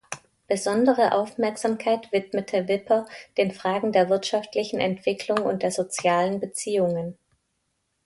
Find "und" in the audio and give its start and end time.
5.45-5.61